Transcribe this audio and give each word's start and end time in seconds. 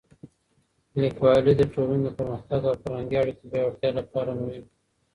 لیکوالی 1.01 1.53
د 1.57 1.61
ټولنې 1.73 1.99
د 2.05 2.09
پرمختګ 2.17 2.61
او 2.69 2.75
فرهنګي 2.81 3.15
اړیکو 3.19 3.41
د 3.45 3.49
پیاوړتیا 3.51 3.89
لپاره 3.99 4.31
مهم 4.39 4.57
دی. 4.61 4.61